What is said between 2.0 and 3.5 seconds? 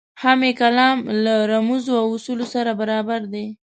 او اصولو سره برابر دی.